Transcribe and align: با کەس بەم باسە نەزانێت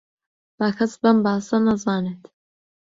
با 0.59 0.67
کەس 0.77 0.93
بەم 1.01 1.17
باسە 1.25 1.57
نەزانێت 1.65 2.23